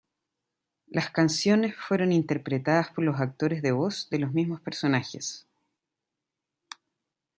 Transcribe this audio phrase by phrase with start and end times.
[0.87, 5.45] Las canciones fueron interpretadas por los actores de voz de los mismos personajes.